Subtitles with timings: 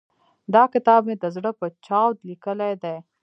[0.53, 2.97] دا کتاب مې د زړه په چاود ليکلی دی.